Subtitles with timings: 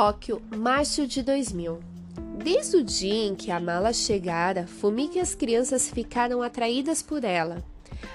[0.00, 1.80] Tóquio, março de 2000.
[2.44, 7.24] Desde o dia em que a mala chegara, Fumika e as crianças ficaram atraídas por
[7.24, 7.64] ela.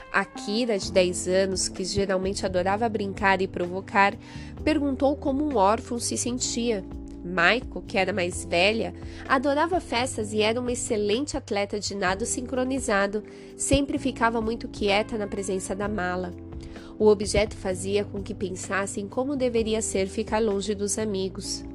[0.10, 4.16] Akira, de 10 anos, que geralmente adorava brincar e provocar,
[4.64, 6.86] perguntou como um órfão se sentia.
[7.22, 8.94] Maiko, que era mais velha,
[9.28, 13.26] adorava festas e era uma excelente atleta de nado sincronizado,
[13.58, 16.34] sempre ficava muito quieta na presença da mala.
[16.98, 21.66] O objeto fazia com que pensassem como deveria ser ficar longe dos amigos.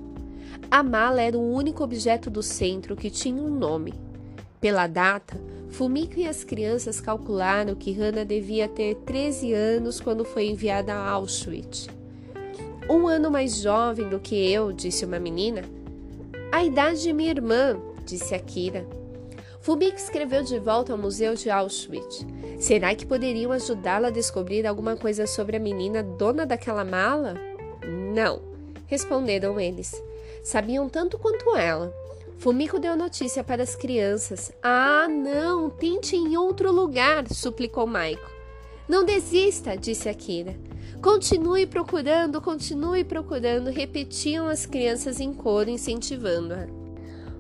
[0.71, 3.95] A mala era o único objeto do centro que tinha um nome.
[4.61, 5.41] Pela data,
[5.71, 11.09] Fumiko e as crianças calcularam que Hannah devia ter 13 anos quando foi enviada a
[11.09, 11.89] Auschwitz.
[12.89, 15.63] Um ano mais jovem do que eu, disse uma menina.
[16.53, 18.87] A idade de minha irmã, disse Akira.
[19.63, 22.27] Fumiko escreveu de volta ao Museu de Auschwitz.
[22.59, 27.37] Será que poderiam ajudá-la a descobrir alguma coisa sobre a menina dona daquela mala?
[28.15, 28.43] Não,
[28.87, 30.08] responderam eles.
[30.43, 31.93] Sabiam tanto quanto ela.
[32.39, 34.53] Fumiko deu notícia para as crianças.
[34.63, 38.31] Ah, não, tente em outro lugar, suplicou Maiko.
[38.89, 40.57] Não desista, disse Akira.
[41.03, 46.67] Continue procurando, continue procurando, repetiam as crianças em coro, incentivando-a.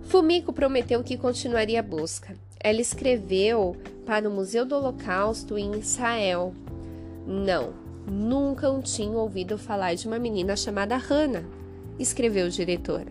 [0.03, 2.37] Fumiko prometeu que continuaria a busca.
[2.61, 6.55] Ela escreveu para o Museu do Holocausto em Israel.
[7.27, 7.73] Não,
[8.11, 11.45] nunca tinha ouvido falar de uma menina chamada Hannah,
[11.99, 13.05] escreveu o diretor.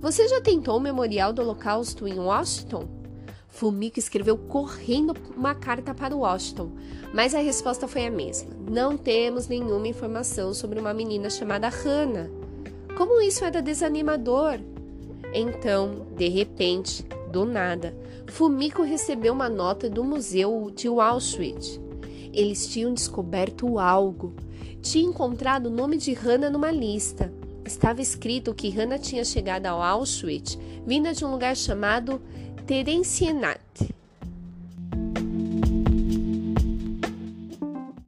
[0.00, 2.88] Você já tentou o Memorial do Holocausto em Washington?
[3.48, 6.70] Fumiko escreveu correndo uma carta para Washington,
[7.12, 8.50] mas a resposta foi a mesma.
[8.70, 12.30] Não temos nenhuma informação sobre uma menina chamada Hannah.
[12.96, 14.60] Como isso era desanimador!
[15.34, 17.96] Então, de repente, do nada,
[18.28, 21.80] Fumiko recebeu uma nota do museu de Auschwitz.
[22.32, 24.34] Eles tinham descoberto algo.
[24.80, 27.32] Tinha encontrado o nome de Hannah numa lista.
[27.68, 32.18] Estava escrito que Hannah tinha chegado ao Auschwitz vinda de um lugar chamado
[32.66, 33.60] Terencienat.